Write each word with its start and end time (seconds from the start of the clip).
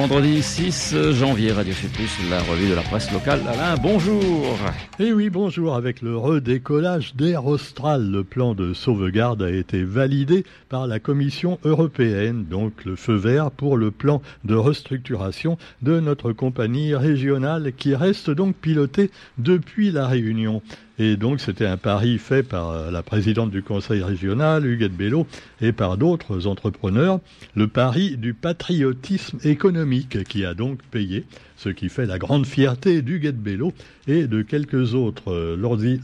Vendredi 0.00 0.40
6 0.42 1.12
janvier, 1.12 1.52
Radio 1.52 1.74
Plus, 1.92 2.30
la 2.30 2.40
revue 2.40 2.70
de 2.70 2.74
la 2.74 2.80
presse 2.80 3.12
locale. 3.12 3.42
Alain, 3.46 3.76
bonjour. 3.76 4.56
Et 4.98 5.08
eh 5.08 5.12
oui, 5.12 5.28
bonjour. 5.28 5.74
Avec 5.74 6.00
le 6.00 6.16
redécollage 6.16 7.14
d'Air 7.16 7.44
Austral, 7.44 8.10
le 8.10 8.24
plan 8.24 8.54
de 8.54 8.72
sauvegarde 8.72 9.42
a 9.42 9.50
été 9.50 9.84
validé 9.84 10.46
par 10.70 10.86
la 10.86 11.00
Commission 11.00 11.58
européenne, 11.64 12.46
donc 12.46 12.86
le 12.86 12.96
feu 12.96 13.12
vert 13.12 13.50
pour 13.50 13.76
le 13.76 13.90
plan 13.90 14.22
de 14.44 14.54
restructuration 14.54 15.58
de 15.82 16.00
notre 16.00 16.32
compagnie 16.32 16.94
régionale 16.94 17.74
qui 17.76 17.94
reste 17.94 18.30
donc 18.30 18.56
pilotée 18.56 19.10
depuis 19.36 19.90
la 19.90 20.06
Réunion. 20.06 20.62
Et 21.02 21.16
donc 21.16 21.40
c'était 21.40 21.64
un 21.64 21.78
pari 21.78 22.18
fait 22.18 22.42
par 22.42 22.68
euh, 22.68 22.90
la 22.90 23.02
présidente 23.02 23.50
du 23.50 23.62
conseil 23.62 24.02
régional, 24.02 24.66
Huguette 24.66 24.94
Bello, 24.94 25.26
et 25.62 25.72
par 25.72 25.96
d'autres 25.96 26.46
entrepreneurs, 26.46 27.20
le 27.54 27.68
pari 27.68 28.18
du 28.18 28.34
patriotisme 28.34 29.38
économique 29.42 30.24
qui 30.24 30.44
a 30.44 30.52
donc 30.52 30.82
payé 30.90 31.24
ce 31.60 31.68
qui 31.68 31.90
fait 31.90 32.06
la 32.06 32.18
grande 32.18 32.46
fierté 32.46 33.02
du 33.02 33.18
Guet 33.18 33.32
Bello 33.32 33.74
et 34.08 34.26
de 34.26 34.40
quelques 34.40 34.94
autres. 34.94 35.30
Euh, 35.30 35.56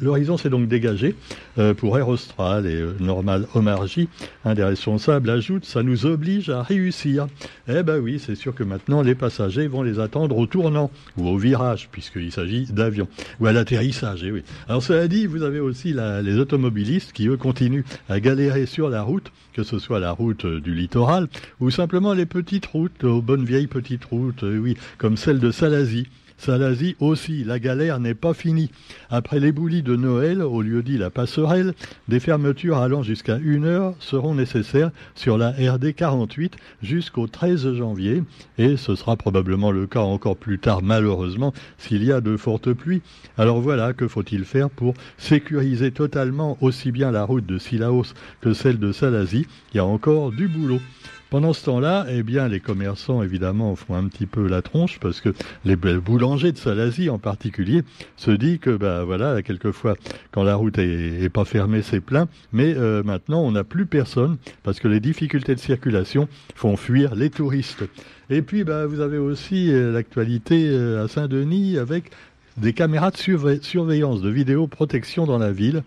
l'horizon 0.03 0.37
s'est 0.37 0.51
donc 0.51 0.69
dégagé 0.69 1.15
euh, 1.57 1.73
pour 1.73 1.97
Air 1.99 2.09
et 2.09 2.13
euh, 2.43 2.93
Normal 3.01 3.47
Omarji, 3.55 4.09
un 4.45 4.53
des 4.53 4.65
responsables, 4.65 5.31
ajoute 5.31 5.65
ça 5.65 5.83
nous 5.83 6.05
oblige 6.05 6.51
à 6.51 6.63
réussir. 6.63 7.27
Eh 7.69 7.83
ben 7.83 7.99
oui, 7.99 8.21
c'est 8.25 8.35
sûr 8.35 8.55
que 8.55 8.65
maintenant 8.65 9.01
les 9.01 9.15
passagers 9.15 9.67
vont 9.67 9.83
les 9.83 9.99
attendre 9.99 10.37
au 10.37 10.47
tournant 10.47 10.91
ou 11.17 11.27
au 11.27 11.39
virage, 11.39 11.89
puisqu'il 11.91 12.33
s'agit 12.33 12.67
d'avions, 12.67 13.09
ou 13.41 13.47
à 13.47 13.53
l'atterrissage. 13.53 14.25
Eh 14.25 14.33
oui. 14.33 14.43
Alors 14.69 14.83
cela 14.83 15.09
dit, 15.09 15.27
vous 15.27 15.43
avez 15.43 15.61
aussi 15.61 15.95
les 15.95 16.39
automobilistes 16.39 17.13
qui, 17.13 17.29
eux, 17.29 17.39
continuent 17.39 17.85
à 18.11 18.21
galérer 18.21 18.67
sur 18.67 18.91
la 18.91 19.03
route, 19.03 19.33
que 19.55 19.63
ce 19.63 19.79
soit 19.79 20.01
la 20.01 20.13
route 20.13 20.45
du 20.45 20.75
littoral 20.75 21.29
ou 21.61 21.71
simplement 21.71 22.13
les 22.13 22.27
petites 22.27 22.67
routes, 22.67 23.05
aux 23.05 23.23
bonnes 23.23 23.45
vieilles 23.45 23.67
petites 23.67 24.05
routes, 24.05 24.43
oui, 24.43 24.77
comme 24.99 25.17
celle 25.17 25.39
de 25.39 25.46
Salazie. 25.51 26.07
Salazie 26.39 26.97
aussi, 27.01 27.45
la 27.45 27.59
galère 27.59 27.99
n'est 27.99 28.15
pas 28.15 28.35
finie. 28.35 28.71
Après 29.09 29.41
l'éboulis 29.41 29.83
de 29.83 29.97
Noël, 29.97 30.43
au 30.43 30.61
lieu 30.61 30.83
dit 30.83 30.99
la 30.99 31.09
passerelle, 31.09 31.73
des 32.09 32.21
fermetures 32.21 32.77
allant 32.77 33.03
jusqu'à 33.03 33.39
une 33.39 33.65
heure 33.65 33.95
seront 34.01 34.35
nécessaires 34.35 34.91
sur 35.15 35.39
la 35.39 35.51
RD 35.53 35.95
48 35.95 36.57
jusqu'au 36.83 37.27
13 37.27 37.73
janvier, 37.75 38.23
et 38.59 38.77
ce 38.77 38.95
sera 38.97 39.17
probablement 39.17 39.71
le 39.71 39.87
cas 39.87 40.01
encore 40.01 40.37
plus 40.37 40.59
tard 40.59 40.83
malheureusement 40.83 41.55
s'il 41.79 42.05
y 42.05 42.13
a 42.13 42.21
de 42.21 42.37
fortes 42.37 42.73
pluies. 42.73 43.03
Alors 43.39 43.61
voilà, 43.63 43.95
que 43.95 44.07
faut-il 44.07 44.45
faire 44.45 44.69
pour 44.69 44.93
sécuriser 45.17 45.91
totalement 45.91 46.59
aussi 46.61 46.93
bien 46.93 47.11
la 47.13 47.25
route 47.25 47.47
de 47.47 47.59
Silaos 47.59 48.13
que 48.43 48.53
celle 48.53 48.79
de 48.79 48.93
Salazie? 48.93 49.47
Il 49.73 49.79
y 49.79 49.81
a 49.81 49.87
encore 49.87 50.33
du 50.33 50.49
boulot. 50.49 50.81
Pendant 51.29 51.53
ce 51.53 51.65
temps-là, 51.65 52.07
eh 52.09 52.23
bien, 52.23 52.47
les 52.47 52.61
commerçants, 52.61 53.21
évidemment, 53.21 53.75
font 53.75 53.97
un 53.97 54.07
petit 54.07 54.27
peu 54.27 54.47
la 54.47 54.63
tronche 54.63 55.01
parce 55.01 55.21
que 55.21 55.35
les 55.65 55.75
boulangers 55.75 56.53
de 56.53 56.57
Salazie, 56.57 57.11
en 57.11 57.19
particulier, 57.19 57.83
se 58.17 58.31
disent 58.31 58.59
que, 58.61 58.77
bah, 58.77 59.03
voilà, 59.03 59.43
quelquefois, 59.43 59.97
quand 60.31 60.45
la 60.45 60.55
route 60.55 60.79
est, 60.79 61.29
pas 61.29 61.45
fermée, 61.45 61.83
c'est 61.83 62.01
plein. 62.01 62.29
Mais 62.53 62.75
euh, 62.77 63.03
maintenant, 63.03 63.41
on 63.43 63.51
n'a 63.51 63.65
plus 63.65 63.87
personne 63.87 64.37
parce 64.63 64.79
que 64.79 64.87
les 64.87 65.01
difficultés 65.01 65.57
de 65.57 65.61
circulation 65.61 66.29
font 66.55 66.77
fuir 66.77 67.17
les 67.17 67.31
touristes. 67.31 67.85
Et 68.31 68.41
puis, 68.41 68.63
bah, 68.63 68.87
vous 68.87 69.01
avez 69.01 69.19
aussi 69.19 69.73
euh, 69.73 69.93
l'actualité 69.93 70.69
euh, 70.69 71.05
à 71.05 71.09
Saint-Denis 71.09 71.77
avec 71.77 72.13
des 72.57 72.73
caméras 72.73 73.11
de 73.11 73.17
surveillance, 73.61 74.23
de 74.23 74.31
vidéoprotection 74.31 75.27
dans 75.27 75.39
la 75.39 75.51
ville 75.51 75.83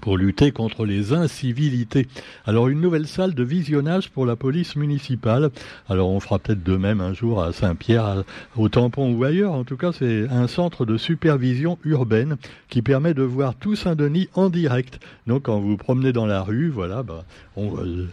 pour 0.00 0.16
lutter 0.16 0.52
contre 0.52 0.84
les 0.86 1.12
incivilités. 1.12 2.06
Alors 2.46 2.68
une 2.68 2.80
nouvelle 2.80 3.06
salle 3.06 3.34
de 3.34 3.42
visionnage 3.42 4.10
pour 4.10 4.26
la 4.26 4.36
police 4.36 4.76
municipale. 4.76 5.50
Alors 5.88 6.10
on 6.10 6.20
fera 6.20 6.38
peut-être 6.38 6.62
de 6.62 6.76
même 6.76 7.00
un 7.00 7.12
jour 7.12 7.42
à 7.42 7.52
Saint-Pierre, 7.52 8.24
au 8.56 8.68
Tampon 8.68 9.12
ou 9.12 9.24
ailleurs. 9.24 9.52
En 9.52 9.64
tout 9.64 9.76
cas, 9.76 9.90
c'est 9.92 10.28
un 10.30 10.46
centre 10.46 10.86
de 10.86 10.96
supervision 10.96 11.78
urbaine 11.84 12.36
qui 12.68 12.82
permet 12.82 13.14
de 13.14 13.22
voir 13.22 13.54
tout 13.54 13.76
Saint-Denis 13.76 14.28
en 14.34 14.48
direct. 14.48 15.00
Donc 15.26 15.42
quand 15.42 15.58
vous 15.58 15.76
promenez 15.76 16.12
dans 16.12 16.26
la 16.26 16.42
rue, 16.42 16.70
voilà, 16.70 17.02
bah, 17.02 17.24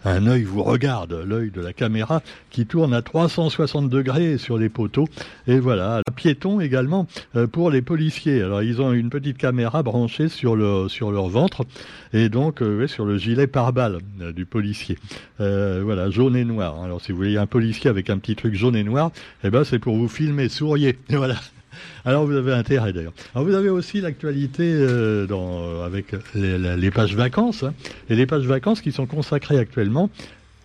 un 0.03 0.27
œil 0.27 0.43
vous 0.43 0.63
regarde, 0.63 1.13
l'œil 1.25 1.51
de 1.51 1.61
la 1.61 1.73
caméra 1.73 2.21
qui 2.49 2.65
tourne 2.65 2.93
à 2.93 3.01
360 3.01 3.89
degrés 3.89 4.37
sur 4.37 4.57
les 4.57 4.69
poteaux. 4.69 5.07
Et 5.47 5.59
voilà, 5.59 6.01
piéton 6.15 6.59
également 6.59 7.07
euh, 7.35 7.47
pour 7.47 7.71
les 7.71 7.81
policiers. 7.81 8.41
Alors 8.41 8.63
ils 8.63 8.81
ont 8.81 8.91
une 8.91 9.09
petite 9.09 9.37
caméra 9.37 9.83
branchée 9.83 10.27
sur, 10.27 10.57
sur 10.89 11.11
leur 11.11 11.27
ventre 11.27 11.66
et 12.13 12.29
donc 12.29 12.61
euh, 12.61 12.87
sur 12.87 13.05
le 13.05 13.17
gilet 13.17 13.47
pare-balles 13.47 13.99
euh, 14.21 14.31
du 14.31 14.45
policier. 14.45 14.97
Euh, 15.39 15.81
voilà, 15.83 16.09
jaune 16.09 16.35
et 16.35 16.45
noir. 16.45 16.81
Alors 16.81 17.01
si 17.01 17.11
vous 17.11 17.17
voyez 17.17 17.37
un 17.37 17.45
policier 17.47 17.89
avec 17.89 18.09
un 18.09 18.17
petit 18.17 18.35
truc 18.35 18.55
jaune 18.55 18.75
et 18.75 18.83
noir, 18.83 19.11
eh 19.43 19.49
ben 19.49 19.63
c'est 19.63 19.79
pour 19.79 19.95
vous 19.95 20.07
filmer, 20.07 20.49
souriez. 20.49 20.97
Voilà. 21.09 21.35
Alors 22.05 22.25
vous 22.25 22.35
avez 22.35 22.53
intérêt 22.53 22.91
d'ailleurs. 22.91 23.13
Alors 23.35 23.47
vous 23.47 23.53
avez 23.53 23.69
aussi 23.69 24.01
l'actualité 24.01 24.73
avec 25.85 26.15
les, 26.33 26.91
pages 26.91 27.15
vacances 27.15 27.63
hein. 27.63 27.73
et 28.09 28.15
les 28.15 28.25
pages 28.25 28.47
vacances 28.47 28.81
qui 28.81 28.91
sont 28.91 29.05
consacrées 29.05 29.59
actuellement 29.59 30.09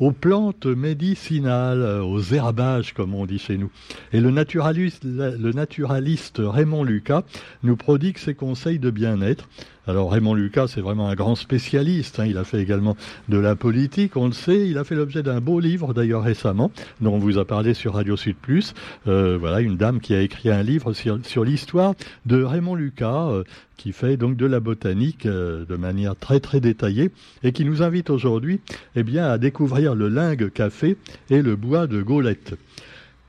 aux 0.01 0.11
plantes 0.11 0.67
médicinales, 0.67 2.01
aux 2.03 2.23
herbages 2.33 2.93
comme 2.93 3.15
on 3.15 3.27
dit 3.27 3.39
chez 3.39 3.59
nous. 3.59 3.71
Et 4.13 4.21
le 4.21 4.31
naturaliste, 4.31 5.05
le 5.05 5.53
naturaliste 5.53 6.41
Raymond 6.43 6.85
Lucas 6.85 7.25
nous 7.63 7.77
prodigue 7.77 8.19
ses 8.19 8.35
conseils 8.35 8.79
de 8.79 8.91
bien-être. 8.91 9.49
Alors 9.89 10.13
Raymond 10.13 10.35
Lucas, 10.35 10.69
c'est 10.69 10.81
vraiment 10.81 11.09
un 11.09 11.17
grand 11.17 11.35
spécialiste. 11.35 12.21
Hein. 12.21 12.27
Il 12.27 12.39
a 12.39 12.45
fait 12.45 12.61
également 12.63 12.97
de 13.29 13.37
la 13.37 13.57
politique, 13.57 14.17
on 14.17 14.27
le 14.27 14.33
sait. 14.33 14.69
Il 14.69 14.79
a 14.79 14.85
fait 14.85 14.95
l'objet 14.95 15.25
d'un 15.25 15.41
beau 15.41 15.59
livre 15.59 15.93
d'ailleurs 15.93 16.23
récemment, 16.23 16.71
dont 17.01 17.15
on 17.15 17.19
vous 17.19 17.39
a 17.39 17.45
parlé 17.45 17.75
sur 17.75 17.95
Radio 17.95 18.17
Sud 18.17 18.37
Plus. 18.37 18.75
Euh, 19.09 19.37
voilà, 19.41 19.61
une 19.61 19.77
dame 19.77 19.99
qui 19.99 20.15
a 20.15 20.21
écrit 20.21 20.51
un 20.51 20.63
livre 20.63 20.93
sur, 20.93 21.45
l'histoire 21.45 21.95
de 22.27 22.45
Raymond 22.45 22.77
Lucas, 22.77 23.27
euh, 23.31 23.43
qui 23.77 23.91
fait 23.91 24.17
donc 24.17 24.37
de 24.37 24.47
la 24.47 24.61
botanique 24.61 25.27
euh, 25.27 25.65
de 25.65 25.75
manière 25.75 26.15
très 26.15 26.39
très 26.39 26.61
détaillée 26.61 27.11
et 27.43 27.51
qui 27.51 27.65
nous 27.65 27.83
invite 27.83 28.09
aujourd'hui, 28.09 28.61
eh 28.95 29.03
bien, 29.03 29.27
à 29.27 29.37
découvrir 29.37 29.97
le 29.97 30.09
lingue 30.09 30.53
café 30.53 30.97
et 31.29 31.43
le 31.43 31.57
bois 31.57 31.89
de 31.89 32.03
Gaulette. 32.03 32.55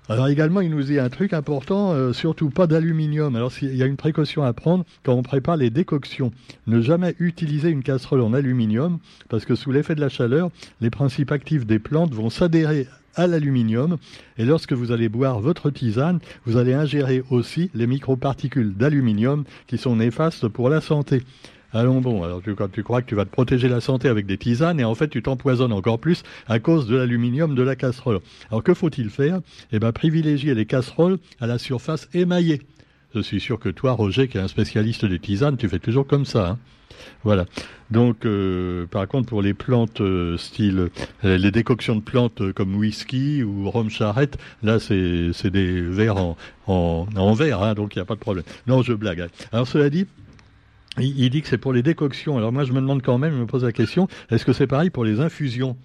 Alors 0.10 0.28
également, 0.28 0.60
il 0.60 0.70
nous 0.70 0.84
dit 0.84 1.00
un 1.00 1.10
truc 1.10 1.32
important, 1.32 1.94
euh, 1.94 2.12
surtout 2.12 2.50
pas 2.50 2.68
d'aluminium. 2.68 3.38
Alors 3.38 3.54
il 3.62 3.76
y 3.76 3.84
a 3.84 3.86
une 3.86 3.96
précaution 3.96 4.44
à 4.44 4.52
prendre 4.52 4.84
quand 5.04 5.14
on 5.14 5.24
prépare 5.24 5.56
les 5.56 5.70
décoctions. 5.70 6.32
Ne 6.68 6.82
jamais 6.82 7.16
utiliser 7.20 7.70
une 7.70 7.84
casserole 7.84 8.20
en 8.20 8.34
aluminium 8.34 9.00
parce 9.30 9.46
que 9.46 9.56
sous 9.56 9.72
l'effet 9.72 9.96
de 9.96 10.02
la 10.02 10.10
chaleur, 10.10 10.50
les 10.82 10.90
principes 10.90 11.32
actifs 11.32 11.66
des 11.66 11.80
plantes 11.80 12.14
vont 12.14 12.30
s'adhérer 12.30 12.88
à 13.16 13.28
l'aluminium 13.28 13.98
et 14.38 14.44
lorsque 14.44 14.74
vous 14.74 14.92
allez 14.92 15.08
boire 15.08 15.40
votre 15.40 15.70
tisane, 15.70 16.20
vous 16.46 16.58
allez 16.58 16.74
ingérer 16.74 17.24
aussi 17.30 17.72
les 17.74 17.88
microparticules 17.88 18.74
d'aluminium 18.76 19.46
qui 19.68 19.78
sont 19.78 19.96
néfastes 19.96 20.50
pour 20.50 20.68
la 20.68 20.82
santé. 20.82 21.22
Allons 21.74 22.02
bon, 22.02 22.24
alors 22.24 22.42
tu, 22.42 22.54
crois 22.84 23.02
que 23.02 23.08
tu 23.08 23.16
vas 23.16 23.26
te 23.26 23.32
protéger 23.32 23.68
la 23.68 23.82
santé 23.82 24.08
avec 24.08 24.28
des 24.28 24.38
tisanes 24.38 24.80
et 24.80 24.84
en 24.84 24.94
fait 24.94 25.08
tu 25.08 25.24
t'empoisonnes 25.24 25.74
encore 25.74 26.00
plus 26.00 26.24
à 26.48 26.60
cause 26.60 26.88
de 26.88 26.96
l'aluminium 26.96 27.56
de 27.56 27.64
la 27.64 27.76
casserole. 27.76 28.20
Alors 28.52 28.64
que 28.64 28.76
faut-il 28.76 29.10
faire? 29.10 29.42
Eh 29.72 29.80
bien 29.80 29.92
privilégier 29.92 30.54
les 30.54 30.68
casseroles 30.68 31.18
à 31.42 31.48
la 31.48 31.58
surface 31.58 32.08
émaillée. 32.14 32.62
Je 33.16 33.22
suis 33.22 33.40
sûr 33.40 33.60
que 33.60 33.70
toi, 33.70 33.94
Roger, 33.94 34.28
qui 34.28 34.38
est 34.38 34.42
un 34.42 34.48
spécialiste 34.48 35.06
des 35.06 35.20
tisanes, 35.20 35.58
tu 35.58 35.68
fais 35.68 35.80
toujours 35.80 36.06
comme 36.06 36.26
ça. 36.26 36.50
Hein 36.50 36.60
voilà. 37.24 37.46
Donc, 37.92 38.26
euh, 38.26 38.86
par 38.88 39.08
contre, 39.08 39.30
pour 39.30 39.42
les 39.42 39.54
plantes 39.54 40.02
euh, 40.02 40.38
style, 40.38 40.90
euh, 41.24 41.38
les 41.38 41.52
décoctions 41.52 41.96
de 41.96 42.02
plantes 42.02 42.52
comme 42.54 42.76
whisky 42.76 43.44
ou 43.44 43.70
rhum 43.70 43.90
charrette, 43.90 44.38
là, 44.64 44.80
c'est 44.80 45.50
des 45.50 45.82
verres 45.82 46.18
en, 46.18 46.38
en, 46.68 47.08
en 47.16 47.34
verre, 47.34 47.62
hein, 47.62 47.74
donc 47.74 47.96
il 47.96 48.00
n'y 48.00 48.02
a 48.02 48.06
pas 48.06 48.16
de 48.16 48.20
problème. 48.20 48.46
Non, 48.68 48.82
je 48.82 48.94
blague. 48.94 49.22
Hein. 49.22 49.28
Alors, 49.52 49.68
cela 49.68 49.90
dit, 49.90 50.08
il, 51.00 51.30
dit 51.30 51.42
que 51.42 51.48
c'est 51.48 51.58
pour 51.58 51.74
les 51.74 51.84
décoctions. 51.84 52.38
Alors 52.38 52.52
moi, 52.52 52.64
je 52.64 52.74
me 52.74 52.82
demande 52.82 53.02
quand 53.02 53.18
même, 53.18 53.34
je 53.34 53.40
me 53.40 53.46
pose 53.46 53.64
la 53.64 53.72
question, 53.72 54.08
est-ce 54.30 54.46
que 54.46 54.54
c'est 54.54 54.68
pareil 54.68 54.90
pour 54.90 55.06
les 55.06 55.20
infusions? 55.20 55.76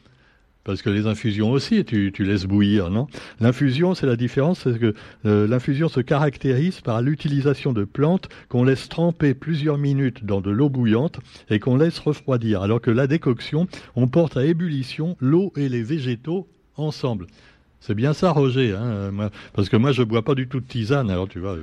Parce 0.64 0.82
que 0.82 0.90
les 0.90 1.06
infusions 1.06 1.50
aussi, 1.50 1.82
tu, 1.87 2.12
laisses 2.19 2.44
bouillir, 2.44 2.90
non? 2.90 3.06
L'infusion, 3.40 3.94
c'est 3.94 4.06
la 4.06 4.16
différence, 4.16 4.64
c'est 4.64 4.78
que 4.78 4.93
euh, 5.25 5.46
l'infusion 5.46 5.88
se 5.88 6.00
caractérise 6.00 6.82
par 6.82 7.00
l'utilisation 7.00 7.72
de 7.72 7.84
plantes 7.84 8.28
qu'on 8.50 8.64
laisse 8.64 8.87
tremper 8.90 9.32
plusieurs 9.32 9.78
minutes 9.78 10.26
dans 10.26 10.43
de 10.43 10.50
l'eau 10.50 10.69
bouillante 10.69 11.20
et 11.49 11.58
qu'on 11.58 11.76
laisse 11.76 11.99
refroidir, 11.99 12.60
alors 12.60 12.82
que 12.82 12.90
la 12.90 13.06
décoction, 13.06 13.66
on 13.96 14.08
porte 14.08 14.37
à 14.37 14.44
ébullition 14.44 15.16
l'eau 15.20 15.55
et 15.56 15.70
les 15.70 15.82
végétaux 15.82 16.46
ensemble. 16.76 17.28
C'est 17.81 17.94
bien 17.94 18.12
ça, 18.12 18.32
Roger, 18.32 18.72
hein 18.72 19.31
parce 19.55 19.70
que 19.70 19.76
moi, 19.76 19.93
je 19.93 20.02
bois 20.02 20.22
pas 20.22 20.34
du 20.34 20.49
tout 20.49 20.60
de 20.60 20.66
tisane, 20.66 21.10
alors 21.10 21.28
tu 21.28 21.38
vois. 21.38 21.56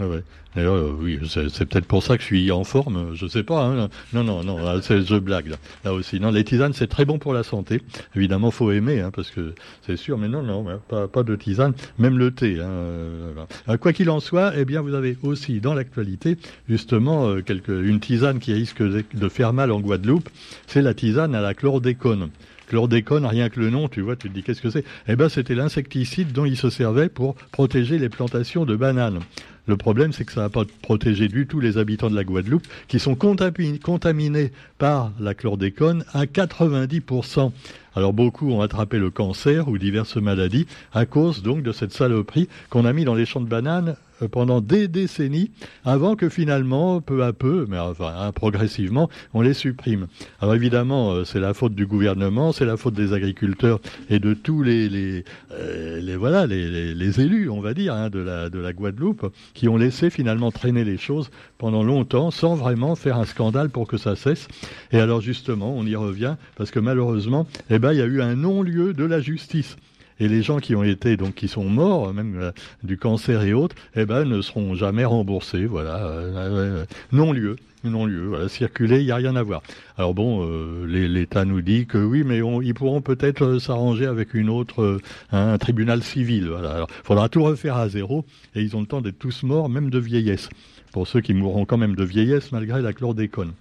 Euh, 0.00 0.20
Ouais, 0.56 0.62
euh, 0.62 0.92
oui, 1.00 1.18
c'est 1.28 1.66
peut-être 1.66 1.86
pour 1.86 2.04
ça 2.04 2.16
que 2.16 2.22
je 2.22 2.26
suis 2.26 2.52
en 2.52 2.62
forme, 2.62 3.14
je 3.14 3.26
sais 3.26 3.42
pas. 3.42 3.64
Hein. 3.64 3.88
Non, 4.12 4.22
non, 4.22 4.44
non, 4.44 4.58
je 4.80 5.18
blague 5.18 5.48
là, 5.48 5.56
là 5.84 5.92
aussi. 5.92 6.20
Non, 6.20 6.30
les 6.30 6.44
tisanes, 6.44 6.72
c'est 6.72 6.86
très 6.86 7.04
bon 7.04 7.18
pour 7.18 7.34
la 7.34 7.42
santé. 7.42 7.82
Évidemment, 8.14 8.52
faut 8.52 8.70
aimer, 8.70 9.00
hein, 9.00 9.10
parce 9.12 9.30
que 9.30 9.54
c'est 9.84 9.96
sûr. 9.96 10.16
Mais 10.16 10.28
non, 10.28 10.42
non, 10.42 10.64
pas, 10.88 11.22
de 11.24 11.34
tisane, 11.34 11.72
même 11.98 12.18
le 12.18 12.30
thé. 12.30 12.60
Hein, 12.60 12.68
euh, 12.68 13.76
quoi 13.80 13.92
qu'il 13.92 14.10
en 14.10 14.20
soit, 14.20 14.52
eh 14.56 14.64
bien, 14.64 14.80
vous 14.80 14.94
avez 14.94 15.16
aussi 15.22 15.60
dans 15.60 15.74
l'actualité 15.74 16.36
justement 16.68 17.28
euh, 17.30 17.42
une 17.68 17.98
tisane 17.98 18.38
qui 18.38 18.52
risque 18.52 18.82
de 18.82 19.28
faire 19.28 19.52
mal 19.52 19.72
en 19.72 19.80
Guadeloupe. 19.80 20.28
C'est 20.68 20.82
la 20.82 20.94
tisane 20.94 21.34
à 21.34 21.40
la 21.40 21.54
chlordécone. 21.54 22.30
Chlordécone, 22.74 23.24
rien 23.24 23.50
que 23.50 23.60
le 23.60 23.70
nom, 23.70 23.86
tu 23.86 24.00
vois, 24.00 24.16
tu 24.16 24.28
te 24.28 24.34
dis 24.34 24.42
qu'est-ce 24.42 24.60
que 24.60 24.68
c'est? 24.68 24.84
Eh 25.06 25.14
ben, 25.14 25.28
c'était 25.28 25.54
l'insecticide 25.54 26.32
dont 26.32 26.44
il 26.44 26.56
se 26.56 26.70
servait 26.70 27.08
pour 27.08 27.36
protéger 27.52 27.98
les 28.00 28.08
plantations 28.08 28.64
de 28.64 28.74
bananes. 28.74 29.20
Le 29.68 29.76
problème, 29.76 30.12
c'est 30.12 30.24
que 30.24 30.32
ça 30.32 30.40
n'a 30.40 30.48
pas 30.48 30.64
protégé 30.82 31.28
du 31.28 31.46
tout 31.46 31.60
les 31.60 31.78
habitants 31.78 32.10
de 32.10 32.16
la 32.16 32.24
Guadeloupe, 32.24 32.66
qui 32.88 32.98
sont 32.98 33.14
contaminés 33.14 34.50
par 34.76 35.12
la 35.20 35.34
chlordécone 35.34 36.04
à 36.12 36.24
90%. 36.24 37.52
Alors 37.94 38.12
beaucoup 38.12 38.50
ont 38.50 38.60
attrapé 38.60 38.98
le 38.98 39.10
cancer 39.10 39.68
ou 39.68 39.78
diverses 39.78 40.16
maladies 40.16 40.66
à 40.92 41.06
cause 41.06 41.44
donc 41.44 41.62
de 41.62 41.70
cette 41.70 41.92
saloperie 41.92 42.48
qu'on 42.70 42.86
a 42.86 42.92
mis 42.92 43.04
dans 43.04 43.14
les 43.14 43.24
champs 43.24 43.40
de 43.40 43.48
bananes 43.48 43.94
pendant 44.26 44.60
des 44.60 44.88
décennies 44.88 45.50
avant 45.84 46.16
que 46.16 46.28
finalement, 46.28 47.00
peu 47.00 47.24
à 47.24 47.32
peu, 47.32 47.66
mais 47.68 47.78
enfin 47.78 48.14
hein, 48.16 48.32
progressivement, 48.32 49.08
on 49.32 49.42
les 49.42 49.54
supprime. 49.54 50.06
Alors 50.40 50.54
évidemment, 50.54 51.12
euh, 51.12 51.24
c'est 51.24 51.40
la 51.40 51.54
faute 51.54 51.74
du 51.74 51.86
gouvernement, 51.86 52.52
c'est 52.52 52.64
la 52.64 52.76
faute 52.76 52.94
des 52.94 53.12
agriculteurs 53.12 53.80
et 54.10 54.18
de 54.18 54.34
tous 54.34 54.62
les, 54.62 55.24
euh, 55.52 56.16
voilà 56.18 56.46
les, 56.46 57.20
élus, 57.20 57.48
on 57.48 57.60
va 57.60 57.74
dire, 57.74 57.94
hein, 57.94 58.10
de, 58.10 58.18
la, 58.18 58.50
de 58.50 58.58
la 58.58 58.72
Guadeloupe, 58.72 59.32
qui 59.54 59.68
ont 59.68 59.76
laissé 59.76 60.10
finalement 60.10 60.50
traîner 60.50 60.84
les 60.84 60.98
choses 60.98 61.30
pendant 61.58 61.82
longtemps 61.82 62.30
sans 62.30 62.54
vraiment 62.54 62.96
faire 62.96 63.18
un 63.18 63.24
scandale 63.24 63.70
pour 63.70 63.86
que 63.86 63.96
ça 63.96 64.16
cesse. 64.16 64.48
Et 64.92 64.98
alors 64.98 65.20
justement, 65.20 65.74
on 65.76 65.86
y 65.86 65.96
revient 65.96 66.36
parce 66.56 66.70
que 66.70 66.80
malheureusement, 66.80 67.46
eh 67.70 67.78
ben, 67.78 67.92
il 67.92 67.98
y 67.98 68.02
a 68.02 68.06
eu 68.06 68.20
un 68.20 68.34
non-lieu 68.34 68.92
de 68.92 69.04
la 69.04 69.20
justice 69.20 69.76
et 70.20 70.28
les 70.28 70.42
gens 70.42 70.58
qui 70.58 70.74
ont 70.74 70.84
été 70.84 71.16
donc 71.16 71.34
qui 71.34 71.48
sont 71.48 71.64
morts 71.64 72.12
même 72.12 72.36
euh, 72.40 72.52
du 72.82 72.96
cancer 72.96 73.42
et 73.42 73.52
autres 73.52 73.76
eh 73.96 74.06
ben 74.06 74.24
ne 74.24 74.40
seront 74.40 74.74
jamais 74.74 75.04
remboursés 75.04 75.66
voilà 75.66 75.96
euh, 76.06 76.84
non 77.12 77.32
lieu 77.32 77.56
non 77.82 78.06
lieu 78.06 78.26
voilà 78.26 78.48
circuler 78.48 79.00
il 79.00 79.06
y 79.06 79.12
a 79.12 79.16
rien 79.16 79.36
à 79.36 79.42
voir. 79.42 79.62
Alors 79.98 80.14
bon 80.14 80.46
euh, 80.46 80.86
l'État 80.86 81.44
nous 81.44 81.60
dit 81.60 81.86
que 81.86 81.98
oui 81.98 82.22
mais 82.24 82.40
ils 82.62 82.74
pourront 82.74 83.02
peut-être 83.02 83.58
s'arranger 83.58 84.06
avec 84.06 84.34
une 84.34 84.48
autre 84.48 84.98
un 85.32 85.58
tribunal 85.58 86.02
civil 86.02 86.48
voilà. 86.48 86.72
Alors 86.72 86.88
faudra 87.02 87.28
tout 87.28 87.42
refaire 87.42 87.76
à 87.76 87.88
zéro 87.88 88.24
et 88.54 88.62
ils 88.62 88.76
ont 88.76 88.80
le 88.80 88.86
temps 88.86 89.00
d'être 89.00 89.18
tous 89.18 89.42
morts 89.42 89.68
même 89.68 89.90
de 89.90 89.98
vieillesse 89.98 90.48
pour 90.92 91.06
ceux 91.06 91.20
qui 91.20 91.34
mourront 91.34 91.66
quand 91.66 91.76
même 91.76 91.96
de 91.96 92.04
vieillesse 92.04 92.52
malgré 92.52 92.80
la 92.80 92.92
chlordécone 92.92 93.52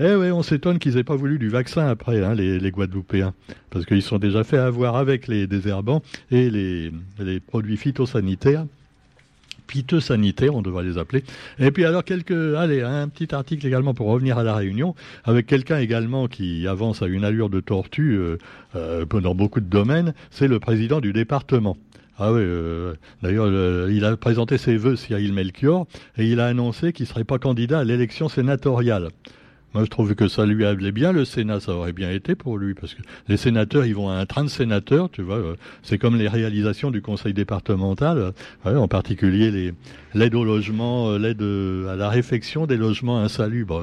eh 0.00 0.14
oui, 0.14 0.30
on 0.30 0.42
s'étonne 0.42 0.78
qu'ils 0.78 0.96
aient 0.96 1.04
pas 1.04 1.16
voulu 1.16 1.38
du 1.38 1.48
vaccin 1.48 1.86
après, 1.86 2.22
hein, 2.22 2.34
les, 2.34 2.70
Guadeloupéens, 2.70 3.34
parce 3.70 3.84
qu'ils 3.84 4.02
sont 4.02 4.18
déjà 4.18 4.44
fait 4.44 4.58
avoir 4.58 4.96
avec 4.96 5.26
les 5.26 5.46
désherbants 5.46 6.02
et 6.30 6.50
les, 6.50 7.40
produits 7.40 7.76
phytosanitaires 7.76 8.64
sanitaires, 10.00 10.54
on 10.54 10.62
devrait 10.62 10.84
les 10.84 10.98
appeler. 10.98 11.24
Et 11.58 11.70
puis 11.70 11.84
alors 11.84 12.04
quelques, 12.04 12.54
allez, 12.56 12.82
un 12.82 13.08
petit 13.08 13.34
article 13.34 13.66
également 13.66 13.94
pour 13.94 14.08
revenir 14.08 14.38
à 14.38 14.42
la 14.42 14.54
Réunion, 14.54 14.94
avec 15.24 15.46
quelqu'un 15.46 15.78
également 15.78 16.28
qui 16.28 16.66
avance 16.66 17.02
à 17.02 17.06
une 17.06 17.24
allure 17.24 17.50
de 17.50 17.60
tortue 17.60 18.16
euh, 18.16 18.38
euh, 18.76 19.04
dans 19.04 19.34
beaucoup 19.34 19.60
de 19.60 19.68
domaines, 19.68 20.14
c'est 20.30 20.48
le 20.48 20.58
président 20.58 21.00
du 21.00 21.12
département. 21.12 21.76
Ah 22.18 22.32
oui, 22.32 22.40
euh, 22.42 22.94
d'ailleurs, 23.22 23.46
il 23.88 24.04
a 24.04 24.16
présenté 24.16 24.58
ses 24.58 24.76
vœux 24.76 24.96
Cyril 24.96 25.32
Melchior 25.32 25.86
et 26.16 26.26
il 26.26 26.40
a 26.40 26.46
annoncé 26.46 26.92
qu'il 26.92 27.04
ne 27.04 27.08
serait 27.08 27.24
pas 27.24 27.38
candidat 27.38 27.80
à 27.80 27.84
l'élection 27.84 28.28
sénatoriale. 28.28 29.10
Moi, 29.74 29.84
je 29.84 29.90
trouve 29.90 30.14
que 30.14 30.28
ça 30.28 30.46
lui 30.46 30.64
allait 30.64 30.92
bien. 30.92 31.12
Le 31.12 31.24
Sénat, 31.24 31.60
ça 31.60 31.72
aurait 31.72 31.92
bien 31.92 32.10
été 32.10 32.34
pour 32.34 32.56
lui, 32.56 32.72
parce 32.72 32.94
que 32.94 33.02
les 33.28 33.36
sénateurs, 33.36 33.84
ils 33.84 33.94
vont 33.94 34.08
à 34.08 34.14
un 34.14 34.24
train 34.24 34.44
de 34.44 34.48
sénateurs, 34.48 35.10
tu 35.10 35.20
vois. 35.20 35.36
Euh, 35.36 35.56
c'est 35.82 35.98
comme 35.98 36.16
les 36.16 36.28
réalisations 36.28 36.90
du 36.90 37.02
conseil 37.02 37.34
départemental, 37.34 38.32
euh, 38.66 38.76
en 38.76 38.88
particulier 38.88 39.74
l'aide 40.14 40.34
au 40.34 40.44
logement, 40.44 41.10
euh, 41.10 41.18
l'aide 41.18 41.42
à 41.90 41.96
la 41.96 42.08
réfection 42.08 42.66
des 42.66 42.78
logements 42.78 43.20
insalubres. 43.20 43.82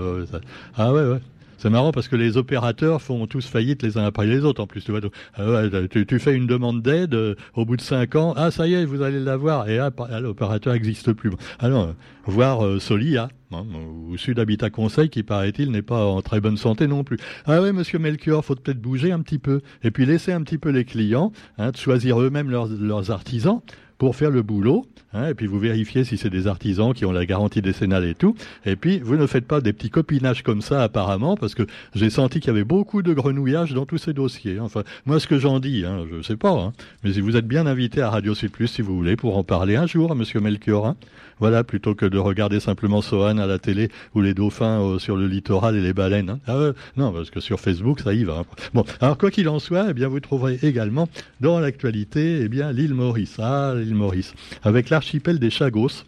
ah 0.76 0.92
ouais, 0.92 1.04
ouais. 1.04 1.20
C'est 1.58 1.70
marrant 1.70 1.92
parce 1.92 2.08
que 2.08 2.16
les 2.16 2.36
opérateurs 2.36 3.02
font 3.02 3.26
tous 3.28 3.48
faillite 3.48 3.82
les 3.82 3.98
uns 3.98 4.04
après 4.04 4.28
les 4.28 4.44
autres. 4.44 4.62
En 4.62 4.68
plus, 4.68 4.84
tu 4.84 4.92
vois, 4.92 5.02
tu, 5.02 6.20
fais 6.20 6.36
une 6.36 6.48
demande 6.48 6.82
d'aide 6.82 7.16
au 7.56 7.66
bout 7.66 7.78
de 7.78 7.82
cinq 7.82 8.16
ans. 8.16 8.34
Ah, 8.36 8.52
ça 8.52 8.68
y 8.68 8.74
est, 8.74 8.86
vous 8.86 9.02
allez 9.02 9.20
l'avoir. 9.20 9.70
Et 9.70 9.80
ah, 9.80 9.90
l'opérateur 10.20 10.74
n'existe 10.74 11.14
plus. 11.14 11.32
Alors, 11.60 11.94
voir 12.26 12.82
Solia, 12.82 13.30
Hein, 13.56 13.66
ou 14.08 14.18
Sud 14.18 14.40
Habitat 14.40 14.70
Conseil, 14.70 15.10
qui 15.10 15.24
paraît-il 15.24 15.72
n'est 15.72 15.82
pas 15.82 16.06
en 16.06 16.22
très 16.22 16.42
bonne 16.42 16.58
santé 16.58 16.88
non 16.88 17.04
plus. 17.04 17.18
Ah 17.46 17.62
ouais, 17.62 17.72
monsieur 17.72 18.00
Melchior, 18.00 18.44
faut 18.44 18.56
peut-être 18.56 18.82
bouger 18.82 19.12
un 19.12 19.22
petit 19.22 19.40
peu, 19.40 19.62
et 19.84 19.92
puis 19.92 20.06
laisser 20.06 20.32
un 20.32 20.42
petit 20.42 20.58
peu 20.58 20.70
les 20.70 20.86
clients, 20.86 21.32
hein, 21.58 21.72
de 21.72 21.78
choisir 21.78 22.20
eux-mêmes 22.22 22.50
leurs, 22.50 23.12
artisans 23.12 23.62
pour 23.98 24.16
faire 24.16 24.30
le 24.30 24.42
boulot, 24.42 24.86
hein, 25.14 25.30
et 25.30 25.34
puis 25.34 25.48
vous 25.48 25.60
vérifiez 25.60 26.04
si 26.04 26.18
c'est 26.18 26.30
des 26.30 26.48
artisans 26.48 26.94
qui 26.94 27.06
ont 27.06 27.12
la 27.12 27.26
garantie 27.26 27.62
décennale 27.62 28.06
et 28.06 28.16
tout, 28.16 28.36
et 28.66 28.76
puis 28.76 29.00
vous 29.00 29.16
ne 29.16 29.28
faites 29.28 29.46
pas 29.46 29.62
des 29.62 29.74
petits 29.74 29.90
copinages 29.90 30.44
comme 30.44 30.62
ça 30.62 30.84
apparemment, 30.84 31.38
parce 31.38 31.56
que 31.56 31.64
j'ai 31.94 32.10
senti 32.10 32.40
qu'il 32.40 32.48
y 32.48 32.52
avait 32.52 32.64
beaucoup 32.64 33.02
de 33.02 33.14
grenouillage 33.14 33.74
dans 33.74 33.86
tous 33.86 33.98
ces 33.98 34.14
dossiers. 34.14 34.60
Enfin, 34.60 34.84
moi 35.06 35.20
ce 35.20 35.28
que 35.28 35.40
j'en 35.40 35.60
dis, 35.60 35.86
hein, 35.86 36.06
je 36.12 36.22
sais 36.22 36.38
pas, 36.38 36.74
mais 37.04 37.14
si 37.14 37.22
vous 37.22 37.38
êtes 37.38 37.48
bien 37.48 37.66
invité 37.66 38.02
à 38.02 38.10
Radio 38.10 38.36
Sud 38.36 38.52
Plus 38.52 38.68
si 38.68 38.82
vous 38.82 38.96
voulez 38.96 39.16
pour 39.16 39.38
en 39.38 39.44
parler 39.44 39.76
un 39.76 39.88
jour, 39.88 40.16
monsieur 40.16 40.40
Melchior. 40.40 40.96
Voilà, 41.40 41.66
plutôt 41.66 41.96
que 41.96 42.06
de 42.06 42.18
regarder 42.18 42.62
simplement 42.62 43.02
Sohan 43.02 43.38
à 43.40 43.46
la 43.46 43.60
télé 43.60 43.90
ou 44.14 44.22
les 44.22 44.34
dauphins 44.34 44.82
euh, 44.82 45.00
sur 45.00 45.18
le 45.18 45.28
littoral 45.28 45.76
et 45.76 45.82
les 45.82 45.94
baleines. 45.94 46.30
Hein. 46.30 46.40
Ah, 46.48 46.72
non, 46.96 47.12
parce 47.12 47.30
que 47.30 47.42
sur 47.42 47.60
Facebook, 47.60 48.00
ça 48.00 48.14
y 48.14 48.24
va. 48.24 48.40
Hein. 48.40 48.46
Bon, 48.74 48.86
alors 49.02 49.18
quoi 49.18 49.32
qu'il 49.32 49.50
en 49.50 49.60
soit, 49.60 49.88
eh 49.90 49.94
bien, 49.94 50.08
vous 50.08 50.22
trouverez 50.22 50.60
également 50.64 51.10
dans 51.42 51.60
l'actualité, 51.60 52.40
eh 52.42 52.48
bien, 52.48 52.72
l'île 52.72 52.94
Maurice. 52.94 53.36
Ah, 53.40 53.74
Maurice, 53.94 54.34
avec 54.64 54.90
l'archipel 54.90 55.40
des 55.40 55.50
Chagos. 55.50 56.04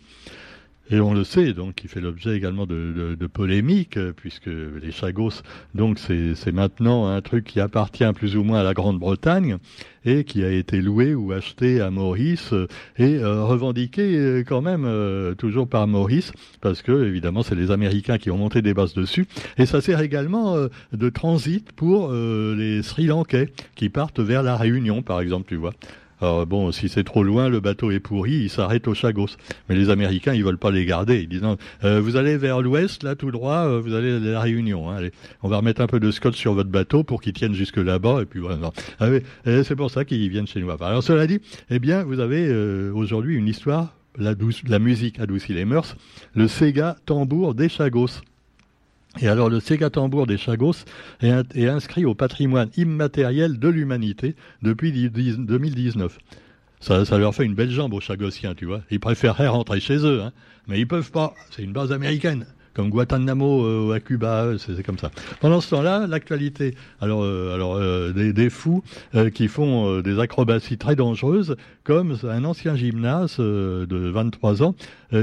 Et 0.90 1.02
on 1.02 1.14
le 1.14 1.26
sait, 1.26 1.52
donc, 1.52 1.76
qui 1.76 1.90
fait 1.90 2.00
l'objet 2.00 2.38
également 2.38 2.66
de, 2.66 3.28
polémiques, 3.28 4.00
puisque 4.16 4.48
les 4.48 4.92
Chagos, 4.92 5.42
donc, 5.76 6.00
c'est 6.00 6.52
maintenant 6.54 7.08
un 7.08 7.20
truc 7.22 7.44
qui 7.44 7.60
appartient 7.60 8.10
plus 8.16 8.38
ou 8.38 8.44
moins 8.44 8.60
à 8.60 8.64
la 8.64 8.74
Grande-Bretagne 8.74 9.58
et 10.06 10.24
qui 10.24 10.46
a 10.46 10.50
été 10.50 10.80
loué 10.80 11.14
ou 11.14 11.34
acheté 11.34 11.82
à 11.82 11.92
Maurice 11.92 12.54
et 12.98 13.18
euh, 13.18 13.44
revendiqué 13.44 14.18
euh, 14.18 14.44
quand 14.48 14.62
même 14.62 14.86
euh, 14.86 15.36
toujours 15.36 15.68
par 15.68 15.86
Maurice, 15.88 16.32
parce 16.62 16.82
que 16.82 17.06
évidemment, 17.06 17.44
c'est 17.44 17.56
les 17.56 17.72
Américains 17.72 18.18
qui 18.18 18.32
ont 18.32 18.38
monté 18.38 18.62
des 18.62 18.74
bases 18.74 18.94
dessus. 18.94 19.26
Et 19.58 19.66
ça 19.66 19.82
sert 19.82 20.00
également 20.00 20.56
de 20.94 21.10
transit 21.10 21.70
pour 21.74 22.14
les 22.14 22.82
Sri 22.82 23.08
Lankais 23.08 23.52
qui 23.76 23.90
partent 23.90 24.22
vers 24.22 24.44
la 24.44 24.56
Réunion, 24.56 25.02
par 25.02 25.20
exemple, 25.20 25.48
tu 25.50 25.58
vois. 25.58 25.74
Alors 26.20 26.46
bon, 26.48 26.72
si 26.72 26.90
c'est 26.90 27.04
trop 27.04 27.24
loin, 27.24 27.48
le 27.50 27.60
bateau 27.60 27.92
est 27.92 28.00
pourri, 28.00 28.32
il 28.32 28.50
s'arrête 28.50 28.88
au 28.88 28.94
Chagos. 28.94 29.30
Mais 29.70 29.76
les 29.76 29.90
Américains, 29.90 30.34
ils 30.34 30.44
veulent 30.44 30.58
pas 30.58 30.72
les 30.72 30.86
garder. 30.86 31.22
Ils 31.22 31.30
disent 31.30 31.44
euh, 31.84 32.02
vous 32.02 32.16
allez 32.16 32.38
vers 32.38 32.62
l'ouest, 32.62 33.04
là 33.04 33.16
tout 33.16 33.32
droit, 33.32 33.68
euh, 33.68 33.80
vous 33.80 33.94
allez 33.94 34.16
à 34.16 34.20
la 34.20 34.42
Réunion. 34.42 34.90
Hein. 34.90 35.10
on 35.44 35.48
va 35.48 35.58
remettre 35.58 35.82
un 35.82 35.88
peu 35.88 36.00
de 36.00 36.10
scotch 36.12 36.36
sur 36.36 36.54
votre 36.54 36.70
bateau 36.70 37.04
pour 37.04 37.22
qu'il 37.22 37.34
tienne 37.34 37.54
jusque 37.54 37.78
là-bas. 37.78 38.24
Et 38.24 38.26
puis 38.26 38.40
voilà. 38.40 38.72
Ah 39.00 39.08
c'est 39.46 39.76
pour 39.76 39.92
ça 39.92 40.06
qu'ils 40.06 40.30
viennent 40.30 40.48
chez 40.48 40.60
nous. 40.60 40.72
Alors 40.72 41.04
cela 41.04 41.28
dit, 41.28 41.40
eh 41.70 41.80
bien, 41.80 42.04
vous 42.04 42.20
avez 42.20 42.48
euh, 42.48 42.92
aujourd'hui 42.94 43.36
une 43.36 43.48
histoire. 43.48 43.94
La, 44.18 44.34
la 44.68 44.80
musique 44.80 45.20
adoucit 45.20 45.54
les 45.54 45.66
mœurs. 45.66 45.96
Le 46.34 46.48
Sega 46.48 46.96
tambour 47.06 47.54
des 47.54 47.70
Chagos. 47.70 48.22
Et 49.22 49.28
alors 49.28 49.50
le 49.50 49.60
Ségatambour 49.60 50.28
des 50.28 50.38
Chagos 50.38 50.86
est, 51.22 51.68
inscrit 51.68 52.06
au 52.06 52.16
patrimoine 52.16 52.70
immatériel 52.78 53.60
de 53.60 53.68
l'humanité 53.68 54.36
depuis 54.62 54.92
2019. 55.10 56.18
Ça, 56.80 57.06
ça, 57.06 57.18
leur 57.18 57.34
fait 57.34 57.46
une 57.46 57.56
belle 57.56 57.72
jambe 57.72 57.94
aux 57.94 58.00
Chagossiens, 58.00 58.54
tu 58.54 58.66
vois. 58.66 58.82
Ils 58.92 59.00
préféreraient 59.00 59.48
rentrer 59.48 59.80
chez 59.80 59.98
eux, 59.98 60.22
hein. 60.22 60.32
mais 60.68 60.80
ils 60.80 60.88
peuvent 60.88 61.12
pas. 61.12 61.34
C'est 61.50 61.64
une 61.64 61.74
base 61.74 61.92
américaine 61.92 62.46
comme 62.78 62.92
Guantanamo 62.92 63.66
euh, 63.66 63.96
à 63.96 64.00
Cuba, 64.00 64.44
euh, 64.44 64.58
c'est 64.60 64.84
comme 64.84 65.00
ça. 65.00 65.10
Pendant 65.42 65.62
ce 65.62 65.72
temps-là, 65.72 66.06
l'actualité. 66.06 66.76
Alors, 67.02 67.24
euh, 67.24 67.56
alors 67.56 67.80
des, 68.14 68.34
des, 68.34 68.52
fous 68.52 68.84
qui 69.34 69.48
font 69.48 70.02
des 70.02 70.20
acrobaties 70.20 70.78
très 70.78 70.96
dangereuses, 70.96 71.56
comme 71.84 72.16
un 72.24 72.44
ancien 72.44 72.76
gymnase 72.76 73.38
de 73.40 73.88
23 73.90 74.62
ans 74.62 74.76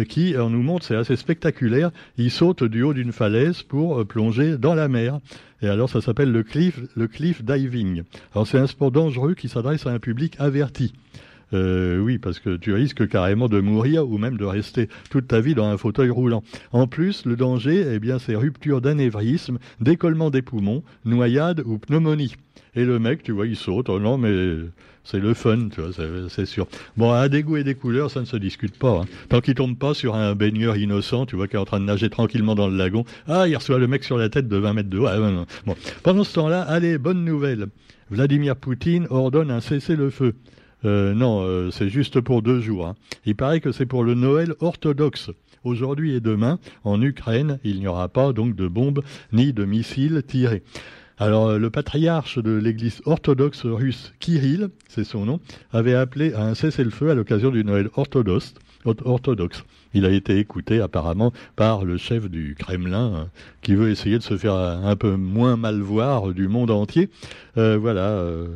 qui, 0.08 0.34
nous 0.34 0.62
montre, 0.62 0.84
c'est 0.84 0.96
assez 0.96 1.14
spectaculaire. 1.14 1.92
Il 2.16 2.30
saute 2.32 2.64
du 2.64 2.82
haut 2.82 2.92
d'une 2.92 3.12
falaise 3.12 3.62
pour 3.62 4.04
plonger 4.04 4.58
dans 4.58 4.74
la 4.74 4.88
mer. 4.88 5.20
Et 5.62 5.68
alors, 5.68 5.88
ça 5.88 6.00
s'appelle 6.00 6.32
le 6.32 6.42
cliff, 6.42 6.80
le 6.96 7.06
cliff 7.06 7.44
diving. 7.44 8.02
Alors, 8.34 8.46
c'est 8.46 8.58
un 8.58 8.66
sport 8.66 8.90
dangereux 8.90 9.34
qui 9.34 9.48
s'adresse 9.48 9.86
à 9.86 9.90
un 9.90 10.00
public 10.00 10.34
averti. 10.40 10.92
Euh, 11.52 11.98
oui, 11.98 12.18
parce 12.18 12.38
que 12.38 12.56
tu 12.56 12.72
risques 12.72 13.08
carrément 13.08 13.48
de 13.48 13.60
mourir 13.60 14.08
ou 14.08 14.18
même 14.18 14.36
de 14.36 14.44
rester 14.44 14.88
toute 15.10 15.28
ta 15.28 15.40
vie 15.40 15.54
dans 15.54 15.66
un 15.66 15.76
fauteuil 15.76 16.10
roulant. 16.10 16.42
En 16.72 16.86
plus, 16.86 17.26
le 17.26 17.36
danger, 17.36 17.84
eh 17.92 17.98
bien, 17.98 18.18
c'est 18.18 18.34
rupture 18.34 18.80
d'anévrisme, 18.80 19.58
décollement 19.80 20.30
des 20.30 20.42
poumons, 20.42 20.82
noyade 21.04 21.62
ou 21.64 21.78
pneumonie. 21.78 22.34
Et 22.76 22.84
le 22.84 22.98
mec, 22.98 23.22
tu 23.22 23.32
vois, 23.32 23.46
il 23.46 23.56
saute. 23.56 23.88
Oh 23.88 24.00
non, 24.00 24.18
mais 24.18 24.56
c'est 25.04 25.20
le 25.20 25.34
fun, 25.34 25.68
tu 25.68 25.80
vois, 25.80 25.90
c'est 26.28 26.46
sûr. 26.46 26.66
Bon, 26.96 27.12
à 27.12 27.28
des 27.28 27.42
goûts 27.42 27.58
et 27.58 27.64
des 27.64 27.74
couleurs, 27.74 28.10
ça 28.10 28.20
ne 28.20 28.24
se 28.24 28.36
discute 28.36 28.78
pas. 28.78 29.00
Hein. 29.00 29.04
Tant 29.28 29.40
qu'il 29.40 29.54
tombe 29.54 29.76
pas 29.76 29.94
sur 29.94 30.14
un 30.14 30.34
baigneur 30.34 30.76
innocent, 30.76 31.26
tu 31.26 31.36
vois, 31.36 31.46
qui 31.46 31.56
est 31.56 31.58
en 31.58 31.66
train 31.66 31.78
de 31.78 31.84
nager 31.84 32.08
tranquillement 32.08 32.54
dans 32.54 32.68
le 32.68 32.76
lagon, 32.76 33.04
ah, 33.28 33.46
il 33.46 33.54
reçoit 33.54 33.78
le 33.78 33.86
mec 33.86 34.02
sur 34.02 34.16
la 34.16 34.28
tête 34.28 34.48
de 34.48 34.56
20 34.56 34.72
mètres 34.72 34.88
de 34.88 34.98
haut. 34.98 35.06
Ah. 35.06 35.74
Pendant 36.02 36.24
ce 36.24 36.34
temps-là, 36.34 36.62
allez, 36.62 36.98
bonne 36.98 37.24
nouvelle. 37.24 37.66
Vladimir 38.10 38.56
Poutine 38.56 39.06
ordonne 39.10 39.50
un 39.50 39.60
cessez-le-feu. 39.60 40.34
Euh, 40.84 41.14
non, 41.14 41.42
euh, 41.42 41.70
c'est 41.70 41.88
juste 41.88 42.20
pour 42.20 42.42
deux 42.42 42.60
jours. 42.60 42.86
Hein. 42.86 42.94
Il 43.24 43.36
paraît 43.36 43.60
que 43.60 43.72
c'est 43.72 43.86
pour 43.86 44.04
le 44.04 44.14
Noël 44.14 44.54
orthodoxe. 44.60 45.30
Aujourd'hui 45.64 46.14
et 46.14 46.20
demain, 46.20 46.58
en 46.84 47.00
Ukraine, 47.00 47.58
il 47.64 47.80
n'y 47.80 47.86
aura 47.86 48.08
pas 48.08 48.34
donc 48.34 48.54
de 48.54 48.68
bombes 48.68 49.02
ni 49.32 49.54
de 49.54 49.64
missiles 49.64 50.22
tirés. 50.26 50.62
Alors, 51.18 51.58
le 51.58 51.70
patriarche 51.70 52.38
de 52.38 52.50
l'église 52.50 53.00
orthodoxe 53.04 53.64
russe, 53.64 54.12
Kirill, 54.18 54.70
c'est 54.88 55.04
son 55.04 55.24
nom, 55.24 55.40
avait 55.72 55.94
appelé 55.94 56.32
à 56.32 56.42
un 56.42 56.54
cessez-le-feu 56.54 57.10
à 57.10 57.14
l'occasion 57.14 57.50
du 57.50 57.64
Noël 57.64 57.88
orthodoxe. 57.94 58.54
Il 59.94 60.04
a 60.06 60.10
été 60.10 60.38
écouté 60.38 60.80
apparemment 60.80 61.32
par 61.54 61.84
le 61.84 61.98
chef 61.98 62.28
du 62.28 62.56
Kremlin, 62.58 63.14
hein, 63.14 63.28
qui 63.62 63.76
veut 63.76 63.90
essayer 63.90 64.18
de 64.18 64.24
se 64.24 64.36
faire 64.36 64.54
un 64.54 64.96
peu 64.96 65.14
moins 65.14 65.56
mal 65.56 65.80
voir 65.80 66.32
du 66.32 66.48
monde 66.48 66.72
entier. 66.72 67.10
Euh, 67.56 67.78
voilà. 67.78 68.08
Euh, 68.08 68.48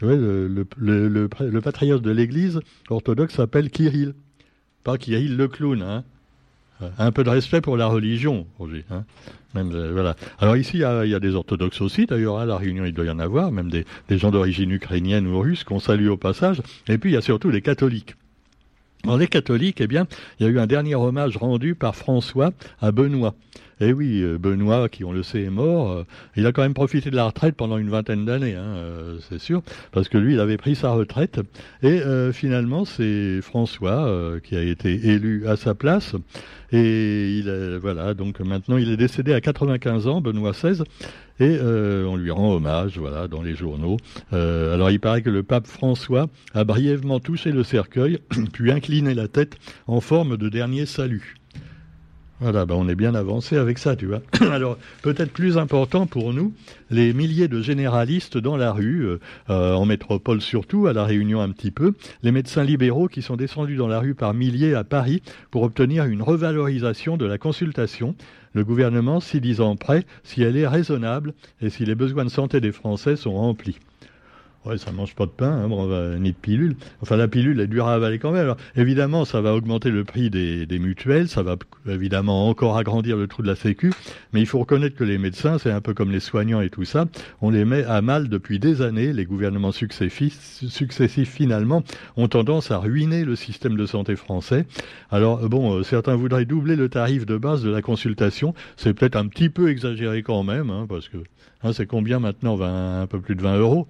le, 0.00 0.66
le, 0.78 1.60
patriarche 1.60 2.02
de 2.02 2.10
l'église 2.10 2.60
orthodoxe 2.88 3.34
s'appelle 3.34 3.70
Kirill. 3.70 4.14
Pas 4.84 4.96
Kirill 4.98 5.36
le 5.36 5.48
clown, 5.48 5.82
hein. 5.82 6.04
Un 6.98 7.12
peu 7.12 7.24
de 7.24 7.30
respect 7.30 7.60
pour 7.60 7.76
la 7.76 7.86
religion. 7.86 8.46
Hein. 8.90 9.04
Euh. 9.56 10.12
Alors 10.38 10.56
ici, 10.56 10.72
il 10.74 10.80
y, 10.80 10.84
a, 10.84 11.20
des 11.20 11.34
orthodoxes 11.34 11.80
aussi, 11.80 12.06
d'ailleurs, 12.06 12.38
à 12.38 12.44
la 12.44 12.56
Réunion, 12.56 12.84
il 12.84 12.92
doit 12.92 13.04
y 13.04 13.10
en 13.10 13.18
avoir, 13.18 13.50
même 13.52 13.70
des, 13.70 13.84
gens 14.10 14.30
d'origine 14.30 14.70
ukrainienne 14.70 15.26
ou 15.26 15.40
russe 15.40 15.64
qu'on 15.64 15.80
salue 15.80 16.08
au 16.08 16.16
passage. 16.16 16.60
Et 16.88 16.98
puis, 16.98 17.10
il 17.10 17.14
y 17.14 17.16
a 17.16 17.22
surtout 17.22 17.50
les 17.50 17.62
catholiques. 17.62 18.16
Dans 19.04 19.16
les 19.16 19.28
catholiques, 19.28 19.80
eh 19.80 19.86
bien, 19.86 20.06
il 20.38 20.46
y 20.46 20.48
a 20.48 20.52
eu 20.52 20.58
un 20.58 20.66
dernier 20.66 20.94
hommage 20.94 21.36
rendu 21.36 21.74
par 21.74 21.94
François 21.94 22.52
à 22.80 22.92
Benoît. 22.92 23.34
Eh 23.78 23.92
oui, 23.92 24.22
euh, 24.22 24.38
Benoît, 24.38 24.88
qui 24.88 25.04
on 25.04 25.12
le 25.12 25.22
sait 25.22 25.42
est 25.42 25.50
mort, 25.50 25.90
euh, 25.90 26.04
il 26.34 26.46
a 26.46 26.52
quand 26.52 26.62
même 26.62 26.72
profité 26.72 27.10
de 27.10 27.16
la 27.16 27.26
retraite 27.26 27.56
pendant 27.56 27.76
une 27.76 27.90
vingtaine 27.90 28.24
d'années, 28.24 28.54
hein, 28.54 28.64
euh, 28.64 29.18
c'est 29.28 29.38
sûr, 29.38 29.62
parce 29.92 30.08
que 30.08 30.16
lui, 30.16 30.32
il 30.32 30.40
avait 30.40 30.56
pris 30.56 30.74
sa 30.74 30.92
retraite. 30.92 31.40
Et 31.82 32.00
finalement, 32.32 32.84
c'est 32.84 33.40
François 33.42 34.10
qui 34.42 34.56
a 34.56 34.62
été 34.62 35.08
élu 35.08 35.46
à 35.46 35.56
sa 35.56 35.74
place. 35.74 36.14
Et 36.72 37.38
il 37.38 37.78
voilà, 37.80 38.14
donc 38.14 38.40
maintenant, 38.40 38.76
il 38.76 38.90
est 38.90 38.96
décédé 38.96 39.32
à 39.32 39.40
95 39.40 40.06
ans, 40.06 40.20
Benoît 40.20 40.52
XVI, 40.52 40.82
et 41.40 41.58
on 41.60 42.16
lui 42.16 42.30
rend 42.30 42.54
hommage, 42.54 42.98
voilà, 42.98 43.28
dans 43.28 43.42
les 43.42 43.54
journaux. 43.54 43.98
alors, 44.32 44.90
il 44.90 45.00
paraît 45.00 45.22
que 45.22 45.30
le 45.30 45.42
pape 45.42 45.66
François 45.66 46.28
a 46.54 46.64
brièvement 46.64 47.20
touché 47.20 47.52
le 47.52 47.62
cercueil, 47.62 48.18
puis 48.52 48.72
incliné 48.72 49.14
la 49.14 49.28
tête 49.28 49.56
en 49.86 50.00
forme 50.00 50.36
de 50.36 50.48
dernier 50.48 50.86
salut. 50.86 51.36
Voilà, 52.38 52.66
ben 52.66 52.74
on 52.74 52.86
est 52.86 52.94
bien 52.94 53.14
avancé 53.14 53.56
avec 53.56 53.78
ça, 53.78 53.96
tu 53.96 54.06
vois. 54.06 54.20
Alors, 54.52 54.76
peut-être 55.00 55.32
plus 55.32 55.56
important 55.56 56.06
pour 56.06 56.34
nous, 56.34 56.52
les 56.90 57.14
milliers 57.14 57.48
de 57.48 57.62
généralistes 57.62 58.36
dans 58.36 58.58
la 58.58 58.72
rue, 58.72 59.06
euh, 59.06 59.20
euh, 59.48 59.72
en 59.72 59.86
métropole 59.86 60.42
surtout, 60.42 60.86
à 60.86 60.92
La 60.92 61.04
Réunion 61.04 61.40
un 61.40 61.50
petit 61.50 61.70
peu, 61.70 61.94
les 62.22 62.32
médecins 62.32 62.62
libéraux 62.62 63.08
qui 63.08 63.22
sont 63.22 63.36
descendus 63.36 63.76
dans 63.76 63.88
la 63.88 64.00
rue 64.00 64.14
par 64.14 64.34
milliers 64.34 64.74
à 64.74 64.84
Paris 64.84 65.22
pour 65.50 65.62
obtenir 65.62 66.04
une 66.04 66.20
revalorisation 66.20 67.16
de 67.16 67.24
la 67.24 67.38
consultation. 67.38 68.14
Le 68.52 68.64
gouvernement 68.64 69.20
s'y 69.20 69.40
disant 69.40 69.74
prêt 69.76 70.04
si 70.22 70.42
elle 70.42 70.58
est 70.58 70.68
raisonnable 70.68 71.32
et 71.62 71.70
si 71.70 71.86
les 71.86 71.94
besoins 71.94 72.26
de 72.26 72.30
santé 72.30 72.60
des 72.60 72.72
Français 72.72 73.16
sont 73.16 73.34
remplis. 73.34 73.78
Ouais, 74.66 74.78
ça 74.78 74.90
mange 74.90 75.14
pas 75.14 75.26
de 75.26 75.30
pain, 75.30 75.68
hein, 75.70 76.18
ni 76.18 76.32
de 76.32 76.36
pilule. 76.36 76.74
Enfin, 77.00 77.16
la 77.16 77.28
pilule 77.28 77.60
est 77.60 77.68
dure 77.68 77.86
à 77.86 77.94
avaler 77.94 78.18
quand 78.18 78.32
même. 78.32 78.42
Alors, 78.42 78.56
évidemment, 78.74 79.24
ça 79.24 79.40
va 79.40 79.54
augmenter 79.54 79.90
le 79.90 80.02
prix 80.02 80.28
des, 80.28 80.66
mutuelles, 80.80 81.28
ça 81.28 81.44
va 81.44 81.54
évidemment 81.86 82.48
encore 82.48 82.76
agrandir 82.76 83.16
le 83.16 83.28
trou 83.28 83.42
de 83.42 83.46
la 83.46 83.54
Sécu, 83.54 83.92
mais 84.32 84.40
il 84.40 84.46
faut 84.46 84.58
reconnaître 84.58 84.96
que 84.96 85.04
les 85.04 85.18
médecins, 85.18 85.58
c'est 85.58 85.70
un 85.70 85.80
peu 85.80 85.94
comme 85.94 86.10
les 86.10 86.18
soignants 86.18 86.60
et 86.60 86.68
tout 86.68 86.84
ça, 86.84 87.06
on 87.42 87.50
les 87.50 87.64
met 87.64 87.84
à 87.84 88.02
mal 88.02 88.28
depuis 88.28 88.58
des 88.58 88.82
années. 88.82 89.12
Les 89.12 89.24
gouvernements 89.24 89.70
successifs, 89.70 90.36
successifs 90.68 91.30
finalement, 91.30 91.84
ont 92.16 92.26
tendance 92.26 92.72
à 92.72 92.78
ruiner 92.78 93.24
le 93.24 93.36
système 93.36 93.76
de 93.76 93.86
santé 93.86 94.16
français. 94.16 94.66
Alors, 95.12 95.48
bon, 95.48 95.78
euh, 95.78 95.82
certains 95.84 96.16
voudraient 96.16 96.44
doubler 96.44 96.74
le 96.74 96.88
tarif 96.88 97.24
de 97.24 97.36
base 97.36 97.62
de 97.62 97.70
la 97.70 97.82
consultation. 97.82 98.52
C'est 98.76 98.94
peut-être 98.94 99.16
un 99.16 99.28
petit 99.28 99.48
peu 99.48 99.70
exagéré 99.70 100.24
quand 100.24 100.42
même, 100.42 100.70
hein, 100.70 100.86
parce 100.88 101.08
que 101.08 101.18
hein, 101.62 101.72
c'est 101.72 101.86
combien 101.86 102.18
maintenant? 102.18 102.60
Un 102.60 103.06
peu 103.06 103.20
plus 103.20 103.36
de 103.36 103.42
20 103.42 103.58
euros 103.58 103.86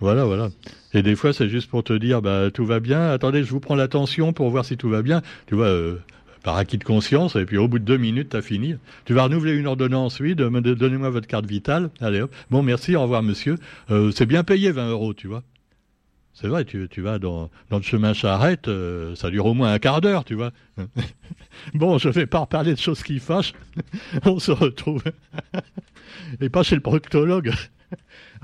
voilà, 0.00 0.24
voilà. 0.24 0.50
Et 0.92 1.02
des 1.02 1.16
fois, 1.16 1.32
c'est 1.32 1.48
juste 1.48 1.68
pour 1.68 1.84
te 1.84 1.92
dire, 1.92 2.22
bah, 2.22 2.50
tout 2.52 2.64
va 2.64 2.80
bien. 2.80 3.10
Attendez, 3.10 3.44
je 3.44 3.50
vous 3.50 3.60
prends 3.60 3.74
l'attention 3.74 4.32
pour 4.32 4.50
voir 4.50 4.64
si 4.64 4.76
tout 4.76 4.88
va 4.88 5.02
bien. 5.02 5.22
Tu 5.46 5.54
vois, 5.54 5.66
euh, 5.66 5.96
par 6.42 6.56
acquis 6.56 6.78
de 6.78 6.84
conscience, 6.84 7.36
et 7.36 7.46
puis 7.46 7.56
au 7.56 7.68
bout 7.68 7.78
de 7.78 7.84
deux 7.84 7.96
minutes, 7.96 8.30
tu 8.30 8.36
as 8.36 8.42
fini. 8.42 8.76
Tu 9.06 9.14
vas 9.14 9.24
renouveler 9.24 9.54
une 9.54 9.66
ordonnance, 9.66 10.20
oui, 10.20 10.34
donnez-moi 10.34 11.10
votre 11.10 11.26
carte 11.26 11.46
vitale. 11.46 11.90
Allez 12.00 12.20
hop. 12.20 12.34
Bon, 12.50 12.62
merci, 12.62 12.94
au 12.94 13.02
revoir, 13.02 13.22
monsieur. 13.22 13.56
Euh, 13.90 14.12
c'est 14.14 14.26
bien 14.26 14.44
payé, 14.44 14.70
20 14.70 14.90
euros, 14.90 15.14
tu 15.14 15.26
vois. 15.26 15.42
C'est 16.34 16.48
vrai, 16.48 16.64
tu, 16.64 16.88
vas 16.98 17.20
dans, 17.20 17.48
le 17.70 17.82
chemin 17.82 18.12
charrette, 18.12 18.66
euh, 18.66 19.14
ça 19.14 19.30
dure 19.30 19.46
au 19.46 19.54
moins 19.54 19.72
un 19.72 19.78
quart 19.78 20.00
d'heure, 20.00 20.24
tu 20.24 20.34
vois. 20.34 20.50
bon, 21.74 21.96
je 21.96 22.08
vais 22.08 22.26
pas 22.26 22.40
reparler 22.40 22.74
de 22.74 22.78
choses 22.78 23.04
qui 23.04 23.20
fâchent. 23.20 23.54
On 24.24 24.40
se 24.40 24.50
retrouve. 24.50 25.02
Et 26.40 26.48
pas 26.48 26.64
chez 26.64 26.74
le 26.74 26.80
proctologue. 26.80 27.52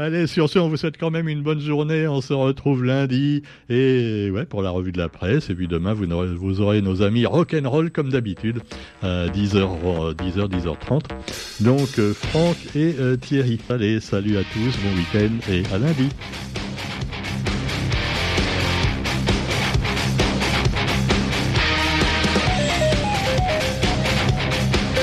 Allez, 0.01 0.27
sur 0.27 0.49
ce, 0.49 0.59
on 0.59 0.71
vous 0.71 0.79
souhaite 0.79 0.97
quand 0.97 1.11
même 1.11 1.29
une 1.29 1.43
bonne 1.43 1.61
journée. 1.61 2.09
On 2.09 2.23
se 2.23 2.33
retrouve 2.33 2.85
lundi 2.85 3.43
et 3.69 4.31
ouais 4.33 4.47
pour 4.47 4.63
la 4.63 4.71
revue 4.71 4.93
de 4.93 4.99
la 4.99 5.11
presse. 5.11 5.51
Et 5.51 5.55
puis 5.55 5.69
demain, 5.69 5.93
vous 5.93 6.11
aurez, 6.11 6.35
vous 6.35 6.63
aurez 6.63 6.81
nos 6.81 7.03
amis 7.03 7.27
rock'n'roll 7.27 7.91
comme 7.91 8.09
d'habitude, 8.09 8.63
à 9.03 9.27
10h, 9.27 10.15
10h, 10.15 10.49
10h30. 10.49 11.03
Donc 11.61 11.99
euh, 11.99 12.15
Franck 12.15 12.57
et 12.75 12.95
euh, 12.99 13.17
Thierry. 13.19 13.61
Allez, 13.69 14.01
salut 14.01 14.39
à 14.39 14.43
tous, 14.43 14.75
bon 14.83 14.97
week-end 14.97 15.53
et 15.53 15.63
à 15.71 15.77
lundi. 15.77 16.09